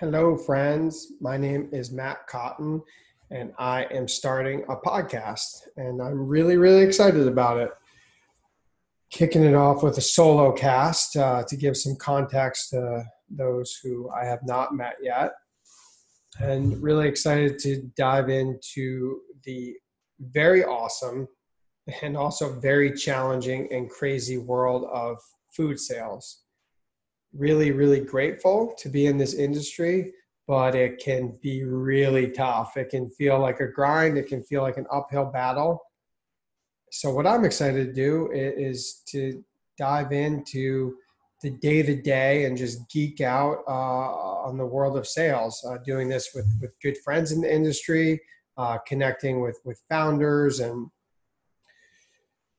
[0.00, 1.12] Hello, friends.
[1.20, 2.80] My name is Matt Cotton,
[3.30, 7.68] and I am starting a podcast, and I'm really, really excited about it.
[9.10, 14.08] Kicking it off with a solo cast uh, to give some context to those who
[14.08, 15.32] I have not met yet,
[16.38, 19.76] and really excited to dive into the
[20.18, 21.28] very awesome
[22.00, 25.18] and also very challenging and crazy world of
[25.54, 26.44] food sales
[27.32, 30.12] really, really grateful to be in this industry,
[30.46, 32.76] but it can be really tough.
[32.76, 35.80] It can feel like a grind, it can feel like an uphill battle.
[36.90, 39.44] So, what I'm excited to do is to
[39.78, 40.96] dive into
[41.42, 45.78] the day to day and just geek out uh, on the world of sales, uh,
[45.84, 48.20] doing this with, with good friends in the industry,
[48.58, 50.88] uh, connecting with, with founders and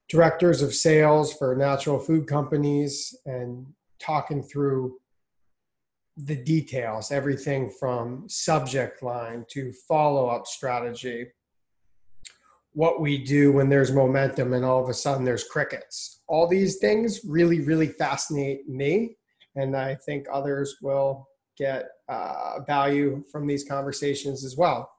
[0.10, 3.66] directors of sales for natural food companies and
[4.02, 4.98] talking through
[6.18, 11.28] the details, everything from subject line to follow up strategy,
[12.74, 16.22] what we do when there's momentum and all of a sudden there's crickets.
[16.28, 19.18] All these things really, really fascinate me,
[19.56, 21.28] and I think others will
[21.58, 24.90] get uh, value from these conversations as well.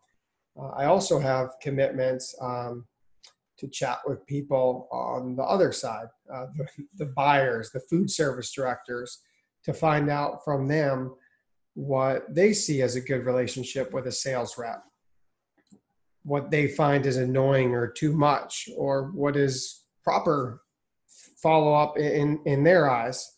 [0.59, 2.87] Uh, I also have commitments um,
[3.59, 6.67] to chat with people on the other side, uh, the,
[6.97, 9.21] the buyers, the food service directors,
[9.65, 11.15] to find out from them
[11.75, 14.83] what they see as a good relationship with a sales rep,
[16.25, 20.63] what they find is annoying or too much, or what is proper
[21.43, 23.33] follow up in, in their eyes.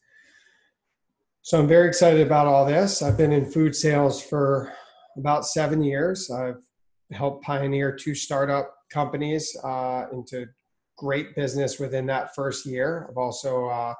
[1.42, 3.02] So I'm very excited about all this.
[3.02, 4.72] I've been in food sales for
[5.16, 6.30] about seven years.
[6.30, 6.62] I've
[7.12, 10.46] helped pioneer two startup companies uh, into
[10.96, 13.06] great business within that first year.
[13.08, 13.94] I've also uh,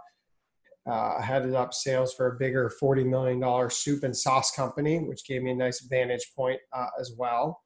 [0.87, 5.42] uh, headed up sales for a bigger $40 million soup and sauce company, which gave
[5.42, 7.62] me a nice vantage point uh, as well.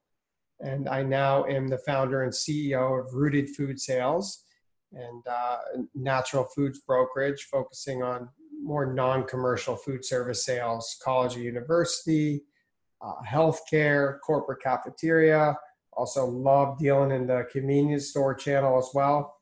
[0.61, 4.45] And I now am the founder and CEO of Rooted Food Sales
[4.93, 5.59] and uh,
[5.95, 8.29] natural foods brokerage, focusing on
[8.63, 12.43] more non commercial food service sales, college or university,
[13.01, 15.57] uh, healthcare, corporate cafeteria,
[15.99, 19.41] also love dealing in the convenience store channel as well.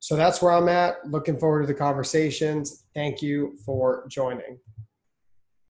[0.00, 1.06] So that's where I'm at.
[1.06, 2.84] Looking forward to the conversations.
[2.94, 4.58] Thank you for joining.